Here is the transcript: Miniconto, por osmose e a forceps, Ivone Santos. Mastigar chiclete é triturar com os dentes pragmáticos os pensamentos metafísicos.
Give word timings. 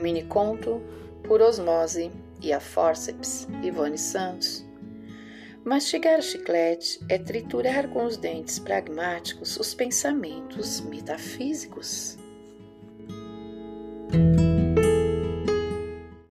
Miniconto, 0.00 0.80
por 1.24 1.42
osmose 1.42 2.10
e 2.40 2.52
a 2.52 2.60
forceps, 2.60 3.48
Ivone 3.62 3.98
Santos. 3.98 4.64
Mastigar 5.64 6.22
chiclete 6.22 7.00
é 7.08 7.18
triturar 7.18 7.88
com 7.88 8.04
os 8.04 8.16
dentes 8.16 8.58
pragmáticos 8.58 9.56
os 9.58 9.74
pensamentos 9.74 10.80
metafísicos. 10.80 12.16